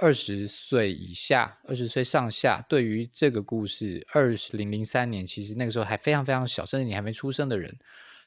[0.00, 7.78] 二十岁以下，二十岁上下，对于这个故事，二零零三年，其实那个时候还非常非常小，甚至你还没出生的人，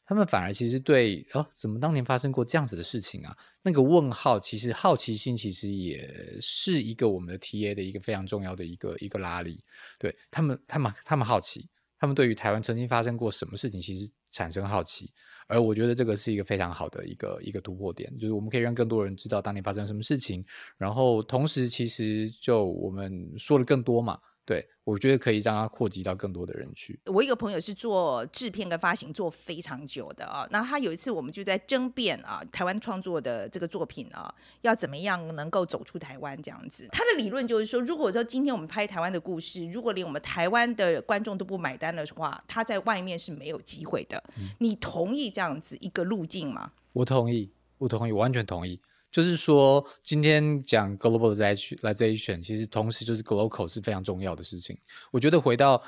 [0.05, 3.36] 他们反而其实对哦，怎么当年发生过这样子的事情啊？
[3.63, 9.63] 那个问号，其实好奇心，其实也是一个我们的 TA 的一个非常重要的一个一个拉力。
[9.97, 15.12] 对他们，他们，他们好奇，他们对于台湾曾经发生过什么事情，其实产生好奇。
[15.47, 20.45] 而我觉得这个是一个非常好的一个一个突破点，就是我们可以让更多人知道当年发生什么事情，
[20.77, 24.19] 然后同时其实就我们说的更多嘛。
[24.45, 26.99] 对，我觉得可以让它扩及到更多的人去。
[27.06, 36.89] 我一个朋友是做制片跟发行做非常久的啊，那他有一次我们就在争辩啊，台湾创作的这个作品啊，要怎么样能够走出台湾这样子。
[36.91, 44.21] 他的理论就是说，如果说今天我们拍台湾的故事，如果连我们台湾的观众都不买单的话，他在外面是没有机会的。
[44.38, 44.49] 嗯。
[44.60, 46.73] 你同意这样子一个路径吗？
[46.91, 48.82] 我同意，我同意，我完全同意。
[49.13, 54.76] 就是说，今天讲 globalization，其实同时就是 global 是非常重要的事情。
[55.12, 55.80] 我觉得回到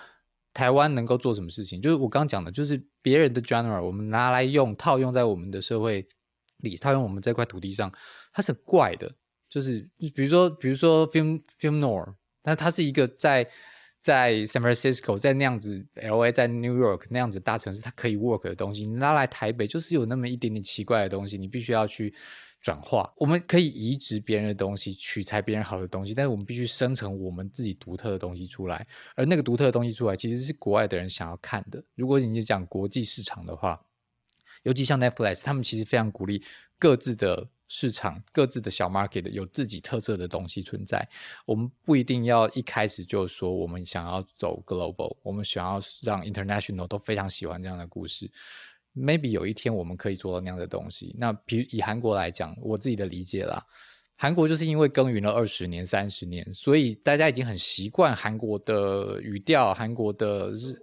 [0.53, 6.07] 台湾能够做什么事情，就是我刚刚讲的，就是别人的 genre，我们拿来用套用在我们的社会
[6.57, 7.91] 里，套用我们这块土地上，
[8.31, 9.11] 它是很怪的。
[9.49, 13.49] 就是比如说，比如说 film film noir，那它是一个在
[13.97, 22.13] 在 San Francisco，在那样子 LA，在 New York 那样子大城市，它可以 work 的东西，你拿来台北就是有那么一点点奇怪的东西，你必须要去。
[22.65, 28.87] 转化，我们可以移植别人的东西，取材别人好的东西，但是我们必须生成我们自己独特的东西出来。
[29.13, 31.83] 而那个独特的东西出来，其实是国外的人想要看的。
[31.93, 33.79] 如果你讲国际市场的话，
[34.63, 36.43] 尤其像 Netflix，他们其实非常鼓励
[36.79, 41.07] 各自的市场、各自的小 market 有自己特色的东西存在。
[41.45, 48.31] 我们不一定要一开始就说我们想要走 global，我们想要让 international 都非常喜欢这样的故事。
[48.95, 51.15] Maybe 有一天我们可以做到那样的东西。
[51.19, 53.63] 那比以韩国来讲，我自己的理解啦，
[54.15, 60.73] 韩国就是因为耕耘了二十年、三十年，所以大家已经很习惯韩国的语调、韩国的日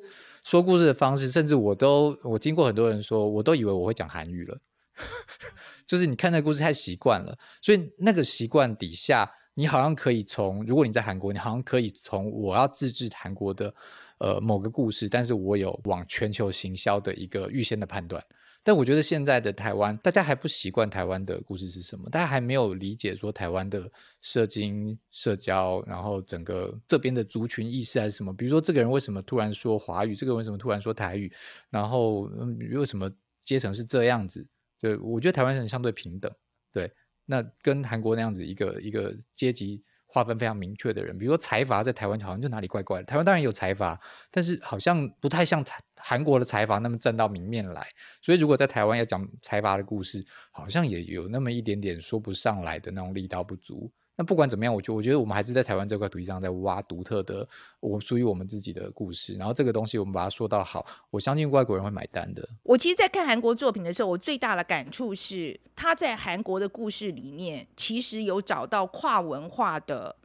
[0.45, 4.59] 说故事的方式，甚至我都我听过很多人说，我都以为我会讲韩语了。
[5.87, 13.75] 就是你看那个故事太习惯了，所以那个习惯底下，你好像可以从，如果你在韩国，你好像可以从我要自制韩国的。
[14.23, 18.25] 呃，某个故事，但是我有往全球行销的一个预先的判断，
[18.63, 28.33] 但我觉得现在的台湾，大家还不习惯台湾的故事是什么，大家还没有理解说台湾的社经、社交，然后整个这边的族群意识还是什么。
[28.33, 30.15] 比如说，这个人为什么突然说华语？
[30.15, 31.33] 这个人为什么突然说台语？
[31.69, 32.31] 然后，
[32.75, 33.11] 为什么
[33.43, 34.49] 阶层是这样子？
[34.81, 36.33] 对，我觉得台湾人相对平等。
[36.73, 36.89] 对，
[37.27, 39.83] 那跟韩国那样子一个一个阶级。
[40.13, 43.05] 划分非常明确的人，比如说财阀在台湾好像就哪里怪怪的。
[43.05, 43.99] 台湾当然有财阀，
[44.31, 45.65] 但是好像不太像
[45.99, 47.87] 韩国的财阀那么站到明面来。
[48.21, 53.91] 所以如果在台湾要讲财阀的故事，好像也有那么一点点说不上来的那种力道不足。
[54.15, 57.49] 那不管怎么样，我觉我觉得我们还是在台湾这块土地上在挖独特的，
[57.81, 59.35] 我属于我们自己的故事。
[59.37, 62.47] 然后这个东西我们把它说到好，我相信外国人会买单的。
[62.63, 70.17] 我其实，在看韩国作品的时候，我最大的感触是，他在韩国的故事里面，其实有找到跨文化的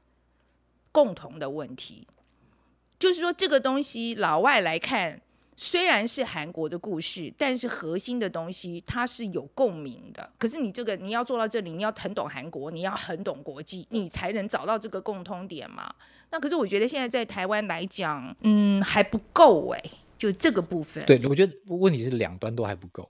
[0.91, 2.05] 共同的问题，
[2.99, 5.21] 就是说这个东西老外来看。
[5.59, 10.31] 虽然是韩国的故事，但是核心的东西它是有共鸣的。
[10.37, 15.91] 可是你这个你要做到这里，你要很懂韩国，你要很懂国际，你才能找到这个共通点嘛。
[16.29, 19.81] 那可是我觉得现在在台湾来讲，嗯，还不够哎，
[20.15, 21.03] 就这个部分。
[21.07, 23.09] 对，我觉得问题是两端都还不够，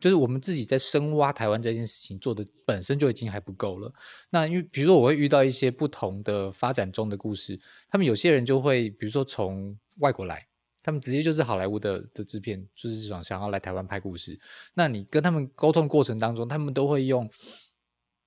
[0.00, 3.92] 就是我们自己在深挖台湾这件事情做的本身就已经还不够了。
[4.30, 10.44] 那因为比如说我会遇到一些不同的发展中的故事，他们有些人就会比如说从外国来。
[10.86, 14.38] 他们直接就是好莱坞的的制片，就是这种想要来台湾拍故事。
[14.72, 17.28] 那你跟他们沟通过程当中，他们都会用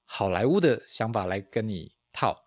[0.04, 2.38] 好莱坞的想法来跟你套。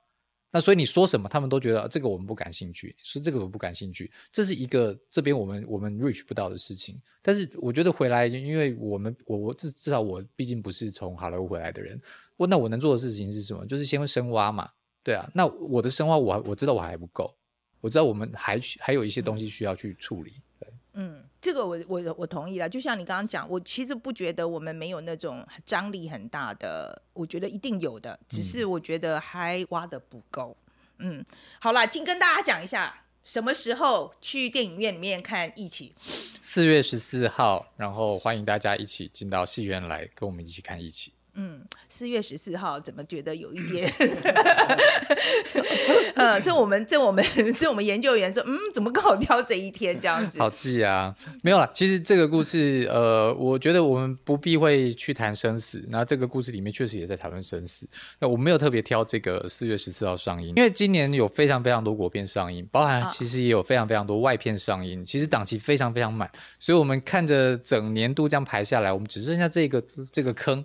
[0.50, 4.12] 那所以你说什么，他们都觉得这个我们不感兴趣，说这个我不感兴趣。
[4.30, 7.00] 这是一个这边我们我们 reach 不到的事情。
[7.22, 11.98] 但是我觉得回来，因为我们我我至至少我毕竟不是从好莱坞回来的人，
[12.36, 13.64] 我那我能做的事情是什么？
[13.64, 14.68] 就是先深挖嘛，
[15.02, 15.26] 对啊。
[15.34, 17.34] 那我的深挖我我知道我还不够。
[17.82, 20.32] 我知道我们还还有一些东西需要去处理。
[20.58, 22.66] 对，嗯，这个我我我同意了。
[22.68, 30.56] 就像你刚刚讲，我其实不觉得我们没有那种张力很大的，我觉得一定有的，只是我觉得还挖的不够。
[30.98, 31.26] 嗯，嗯，
[31.60, 35.92] 好了，请跟大家讲一下，什么时候去电影院里面看《一起》？
[36.40, 41.10] 四月十四号，然后欢迎大家一起进到戏院来跟我们一起看《一起》。
[41.34, 43.90] 嗯，四月十四号怎么觉得有一点？
[46.14, 47.24] 嗯， 这我们这我们
[47.56, 50.38] 这我们研究员说，嗯，怎么刚好挑这一天这样子？
[50.38, 51.70] 好记啊，没有啦。
[51.72, 55.82] 其实这个故事，呃，我觉得我们不必会去谈生死。
[55.88, 57.88] 那这个故事里面确实也在讨论生死。
[58.18, 66.30] 那我没有特别挑这个四月十四号上映，因为今年有非常非常多国片上映，包含其实也有非常非常多外片上映，其实档期非常非常满。
[66.58, 70.62] 所以我们看着整年度这样排下来，我们只剩下这个这个坑。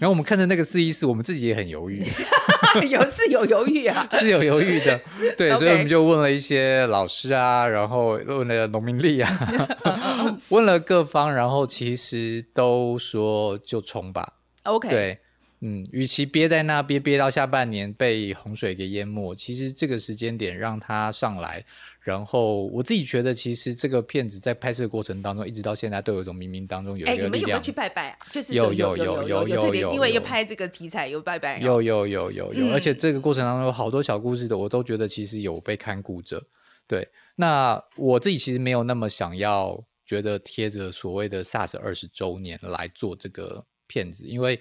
[0.00, 2.02] 然后我们看着那个四一四，我们自己也很犹豫，
[2.88, 4.98] 有是有犹豫啊，是有犹豫的，
[5.36, 9.68] 对所以我们就问了一些老师啊，然后问了农民力啊，
[10.48, 14.32] 问了各方，然后其实都说就冲吧
[14.62, 15.18] ，OK，对，
[15.62, 21.64] 嗯，与其憋在那憋憋到下半年被洪水给淹没，其实这个时间点让它上来。
[22.00, 27.20] 然后我自己觉得，其实这个片子在拍摄过程当中，一直到现在都有一种冥冥当中有一个力量。
[27.20, 28.18] 哎，你们有没有去拜拜啊？
[28.32, 31.60] 就是有有有有有有有，因为要拍这个题材有拜拜。
[31.60, 36.42] 有有有有有，而且这个过程当中有好多小故事的，我都觉得其实有被看顾着。
[36.86, 44.58] 对，那我自己其实没有那么想要觉得贴着所谓的 SARS 二十周年来做这个片子，因为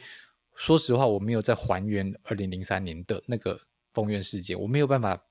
[0.59, 3.59] 说实话，我没有在还原二零零三年的那个
[3.93, 5.25] 封院事件，我没有办法。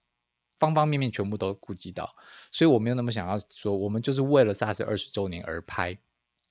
[0.59, 2.13] 方方面面全部都顾及到，
[2.51, 5.97] 所以我没有那么想要说，我们就是为了 SARS 二十周年而拍。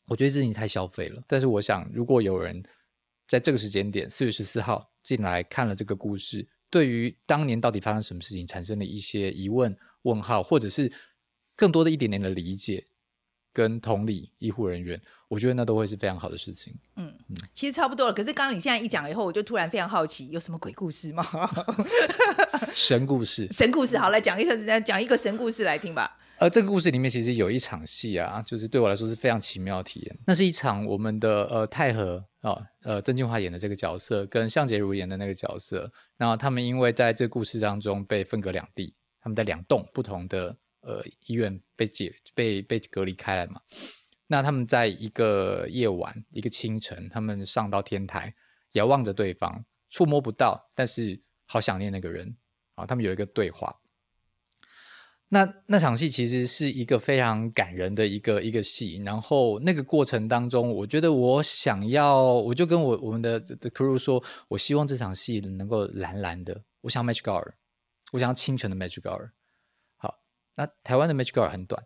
[0.06, 1.22] 我觉得这已经太消费了。
[1.28, 2.64] 但是我想，如果有人
[3.28, 10.90] 在这个时间点，四月十四号进来看了这个故事，对于当年到底发生什么事情产生了一些疑问、问号，或者是
[11.54, 12.88] 更多的一点点的理解。
[13.58, 16.76] 跟同理医护人员，我觉得那都会是非常好的事情。
[16.96, 18.14] 嗯嗯，其实差不多了。
[18.14, 21.26] 可是刚刚你现在一讲以后，我就突然非常好奇，有什么鬼故事吗？
[22.72, 26.20] 神故事，神故事，好，来讲一下，讲一个神故事来听吧。
[26.38, 30.16] 呃，这个故事里面其实有一场戏啊，就是对我来说是非常奇妙的体验。
[30.28, 40.56] 那是一场我们的呃太和啊，呃曾敬华演的这个角色，跟向杰如演的那个角色，然后他们因为在这个故事当中被分隔两地，他们在两栋不同的。
[40.88, 43.60] 呃，医院被解被被隔离开来嘛？
[44.28, 48.34] 那他们在一个夜晚，一个清晨，他们上到天台，
[48.72, 52.38] 遥望着对方，触摸不到，但是好想念那个人
[52.76, 52.86] 啊！
[52.86, 53.82] 他们有一个对话。
[55.30, 59.02] 那那场戏其实是一个非常感人的一个一个戏。
[59.04, 67.54] 然后那个过程当中，我觉得我想要，我就跟我我们的的 crew 说，我希望这场戏能够蓝蓝的，我想 Magic Hour，
[68.14, 69.32] 我想要清晨的 Magic Hour。
[70.58, 71.82] 那台湾的 Magic Hour 很短，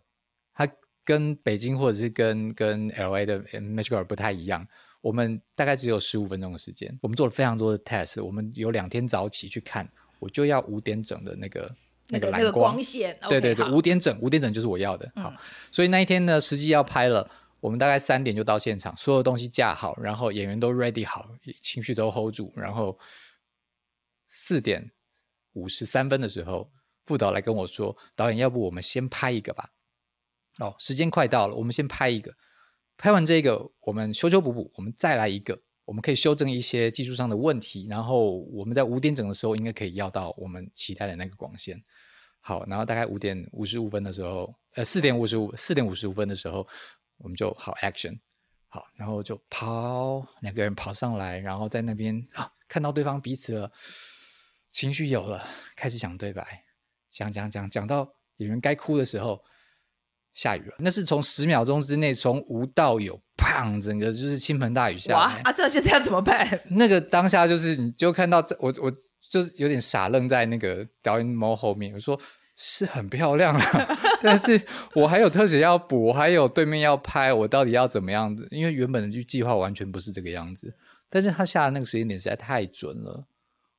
[0.54, 0.66] 它
[1.04, 4.66] 跟北京或者是跟跟 LA 的 Magic Hour 不太一样，
[5.02, 9.86] 我们大概只有十五分钟的时间，我们做了非常多的 test，我们有两天早起去看，
[10.18, 11.74] 我就要五点整的那个
[12.08, 12.74] 那个蓝光，
[13.28, 15.12] 对对对，好五点整，五点整就是我要的。
[15.16, 15.36] 好，嗯
[15.70, 21.28] 所以那一天呢，实际要拍了，我们大概三点就到现场，所有东西架好，然后演员都 ready 好，
[21.60, 22.98] 情绪都 hold 住，然后
[24.28, 24.90] 四点
[25.52, 26.70] 五十三分的时候，
[27.04, 29.70] 副导来跟我说：“导演，要不我们先拍一个吧？
[30.58, 32.34] 哦，时间快到了，我们先拍一个。
[32.96, 37.86] 拍完这个，我们修修补补，我们再来一个，我们可以修正一些技术上的问题。
[37.88, 41.82] 然后我们在五点整的时候，应该可以要到我们期待的那个光线。
[42.40, 46.66] 好，然后大概五点五十五分的时候，呃，四点五十五，四点五十五分的时候，
[47.18, 48.18] 我们就好 action。
[48.68, 53.72] 好，然后就跑，两个人跑上来，然后在那边啊，看到对方彼此了。”
[54.70, 55.46] 情绪有了，
[55.76, 56.64] 开始讲对白，
[57.12, 59.42] 讲讲讲讲到演员该哭的时候，
[60.34, 60.74] 下雨了。
[60.78, 65.18] 那是从十秒钟之内，从无到有，砰，整个就是倾盆大雨下来。
[65.18, 66.48] 哇啊，这现在要怎么办？
[66.72, 68.92] 那个当下就是，你就看到我，我
[69.30, 71.92] 就是有点傻愣在那个导演猫后面。
[71.92, 72.18] 我说
[72.56, 74.60] 是很漂亮了， 但是
[74.94, 78.48] 我还有特写要补，我还有对面要拍，我到底要怎么样子？
[78.50, 80.74] 因为原本的计划完全不是这个样子，
[81.10, 83.26] 但是他下的那个时间点实在太准了。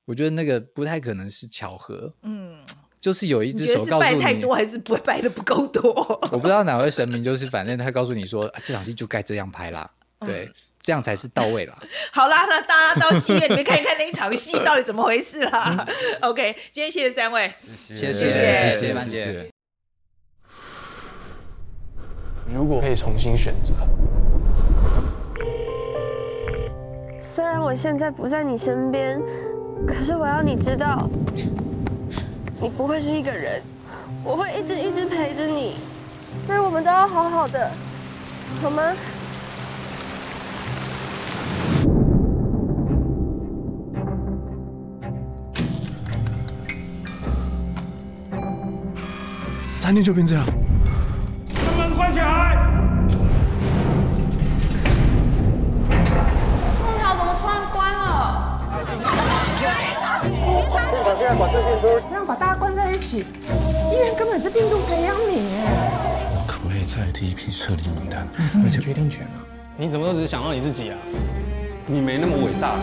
[0.06, 2.58] 我觉得那个不太可能是巧合，嗯，
[3.04, 5.92] 就是有一只手告诉你，你拜太多还是不会拜的不够多？
[6.32, 9.86] 我不知道哪位神明，就是反正他告诉你说，啊、这场戏就该这样拍啦，
[10.22, 11.78] 对，嗯、这样才是到位啦。
[12.14, 15.86] 好啦，那大家到戏院里面看一看那一场戏到底怎么回事啦。
[16.22, 19.50] OK，今天谢谢三位，谢谢谢谢谢谢曼姐。
[22.56, 23.74] 如果可以重新选择，
[27.36, 29.22] 虽然我现在不在你身边。
[29.86, 31.10] 可是我要你知道，
[32.64, 33.62] 你不会是一个人，
[34.24, 35.76] 我会一直一直陪着你，
[36.48, 37.70] 所以我们都要好好的，
[38.62, 38.94] 好吗？
[49.70, 50.46] 三天就变这样，
[61.24, 63.20] 现场现在管制进出，这样把大家关在一起，
[63.94, 65.72] 医院根本是病毒培养皿耶！
[66.46, 68.28] 可不可以再第一批撤离名单？
[68.38, 69.40] 你是没有决定权啊！
[69.78, 70.98] 你怎么都只想到你自己啊？
[71.86, 72.76] 你没那么伟大。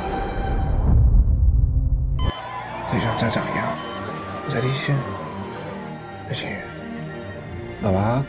[2.91, 3.67] 就像站长一样，
[4.47, 4.97] 我在第一线，
[6.27, 6.57] 刘青云。
[7.83, 8.25] 爸爸，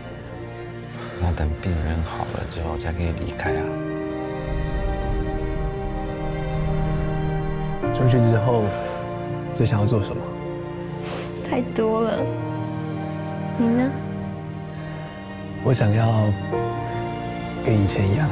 [1.23, 3.63] 要等病人好了之后才可以离开啊。
[7.97, 8.65] 出去之后，
[9.61, 10.15] 最想要做什么？
[11.47, 12.17] 太多了。
[13.59, 13.91] 你呢？
[15.63, 16.07] 我想要
[17.63, 18.27] 跟以前一样。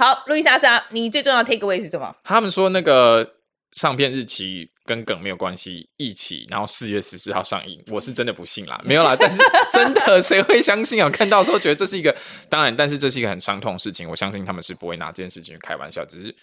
[0.00, 2.16] 好，路易莎莎，你最重要的 take away 是什么？
[2.24, 3.34] 他们说那个
[3.72, 7.84] 上片日期跟梗没有关系，一起，然后四月十四号上映。
[7.88, 9.36] 我是真的不信啦， 没有啦，但是
[9.70, 11.10] 真的谁会相信啊？
[11.10, 12.16] 看到时候觉得这是一个，
[12.48, 14.08] 当然，但是这是一个很伤痛的事情。
[14.08, 16.34] 我相信他们是不会拿这件事情开玩笑，只是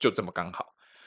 [0.00, 0.66] 就这么刚好。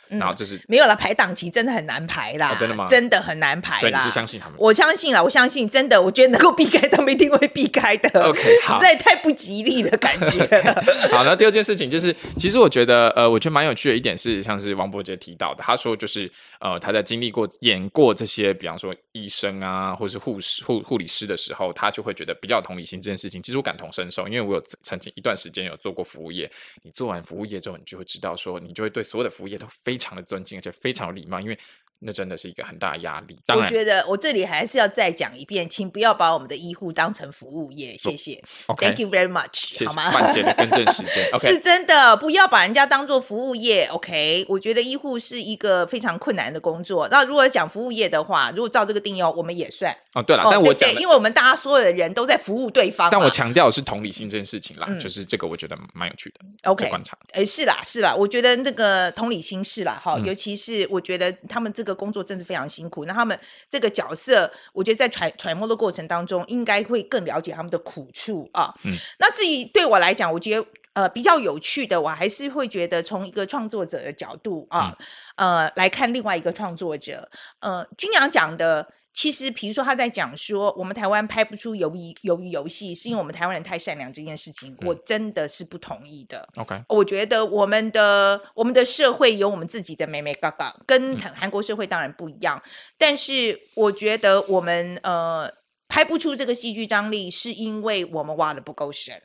[0.10, 2.88] 然后就是、嗯、没有了，排档期真的很难排啦，哦、真的吗？
[2.90, 3.80] 真的很难排啦。
[3.80, 4.56] 所以你是相信他们？
[4.58, 8.10] 我相信了，我相信真的，我觉得能够避开，他们一定会避开的。
[8.24, 10.46] OK，好，实在太不吉利的感觉。
[11.12, 23.44] 好，那第二件事情就是，其实我觉得，呃，我觉得蛮有趣的一点是，像是王伯杰提到的，他说就是，呃，他在经历过演过这些，比方说医生啊，或者是护士、护护理师的时候，他就会觉得比较同理心这件事情。
[23.44, 26.50] 其实我感同身受，因为我有曾经一段时间有做过服务业，
[26.82, 30.70] 你做完服务业之后，你就会知道说，你就会对所有的服务业都非常的尊敬，而且。
[30.80, 31.60] 非常有礼貌，因为
[32.00, 33.38] 那真的是一个很大的压力。
[33.46, 38.42] 当然，我觉得我这里还是要再讲一遍，请不要把我们的医护当成服务业，谢谢。
[38.68, 40.12] Okay, Thank you very much，谢谢好吗？
[40.12, 41.48] 半截的更正时间， okay.
[41.48, 43.86] 是真的，不要把人家当做服务业。
[43.88, 47.08] OK，我觉得医护是一个非常困难的工作。
[47.10, 49.96] 那如果讲服务业的话，如果照这个定义，我们也算。
[50.14, 53.10] 哦，对了，但我讲、哦，因为我们大家所有的人都在服务对方。
[53.12, 56.70] 但我强调的是同理心这件事情啦，嗯、就是这个我觉得蛮有趣的。
[56.70, 63.06] OK，观察，哎，是啦，是啦，我觉得那个同理心是啦，哈、嗯，尤其是我觉得他们这个工作真的非常辛苦。
[63.06, 63.38] 那他们
[63.70, 68.74] 这个角色，我觉得在揣揣摩的过程当中，应该会更了解他们的苦处啊。
[68.84, 74.96] 嗯，那至于对我来讲，我觉得呃比较有趣的，我还是会觉得从一个创作者的角度啊，
[75.38, 77.30] 嗯、呃来看另外一个创作者。
[77.60, 78.88] 呃，君阳讲的。
[79.20, 86.48] 其实比如说他在讲说我们台湾拍不出鱿鱼鱿鱼游戏，是因为我们台湾人太善良这件事情，嗯、我真的是不同意的。
[86.56, 95.52] OK，我觉得我们的我们的社会有我们自己的美美嘎嘎，跟韩国社会当然不一样，嗯、但是我觉得我们呃
[95.90, 99.22] 拍不出这个戏剧张力，是因为我们挖的不够深。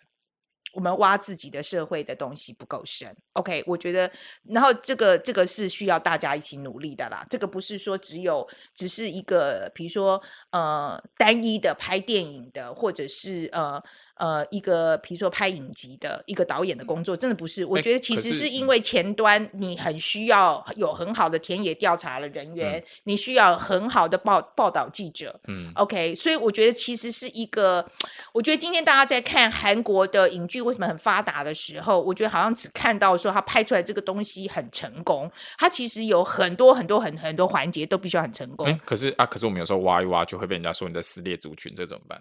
[0.75, 3.63] 我们挖自己的社会的东西不够深，OK？
[3.67, 4.11] 我觉得，
[4.45, 7.25] 然后这个这个是需要大家一起努力的啦。
[7.31, 13.83] 这个不是说只有只是一个，比如说呃单一的拍电影的，或者是呃。
[14.17, 17.65] 呃，一个比如说拍影集的一个导演的工作，真的不是。
[17.65, 25.41] 我觉得其实是因为前端你很需要有很好的田野调查的人员，嗯、你需要很好的报报道记者。
[25.49, 27.85] 嗯，OK，所以我觉得其实是一个，
[28.33, 38.79] 我觉得今天大家在看韩国的影剧为什么很发达的时候，我觉得好像只看到说他拍出来这个东西很成功，他其实有很多很多很很多环节都必须要很成功。
[38.85, 42.21] 可是啊，可是我们有时候挖一挖就会被人家说你在撕裂族群，这怎么办？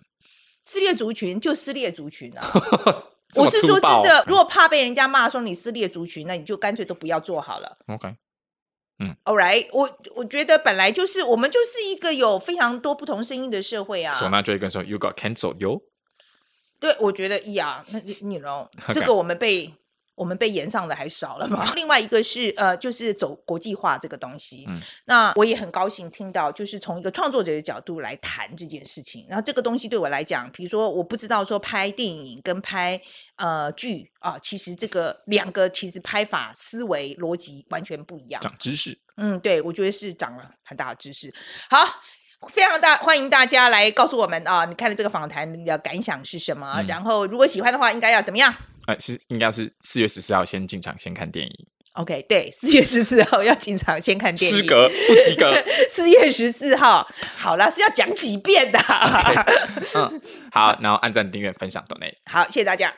[0.64, 2.42] 撕裂族群就撕裂族群啊！
[3.36, 7.78] 我是说真的，如果怕被人家骂说你撕裂族群，那你就干脆都不要做好了。
[7.88, 8.16] OK，
[9.00, 14.14] 嗯，All right，我我觉得本来就是我们就是一个有非常多不同声音的社会啊。
[14.14, 15.82] 唢呐就会跟说 You got cancelled, yo。
[16.80, 19.74] 对，我觉得呀，那你你 know，这个我们被。
[20.16, 21.72] 我们被延上的还少了嘛？
[21.76, 24.66] 另外一个是呃，就是走国际化这个东西。
[24.68, 29.26] 嗯，那我也很高兴听到，就是从一个创作者的角度来谈这件事情。
[29.28, 33.02] 然后这个东西对我来讲，比如说我不知道说拍电影跟拍
[33.38, 38.42] 呃剧啊，其实这个两个其实拍法、思维、逻辑完全不一样。
[38.42, 39.00] 长知识。
[39.18, 41.34] 嗯，对，我觉得是长了很大的知识。
[41.70, 41.78] 好，
[42.52, 46.76] 非常大欢迎大家来告诉我们啊，你看了这个访谈你的感想是什么？
[46.78, 48.54] 嗯，然后如果喜欢的话，应该要怎么样？
[48.88, 51.52] 呃，是应该是四月十四号先进场先看电影。
[51.94, 54.58] OK，对，四月十四号要进场先看电影。
[54.58, 55.54] 失格不及格。
[55.90, 58.80] 四月十四号，好了，是要讲几遍的。
[58.80, 59.68] Okay.
[59.94, 60.22] 嗯，
[60.52, 62.12] 好， 然后按赞、订阅、分享，抖内。
[62.26, 62.92] 好，谢谢大家。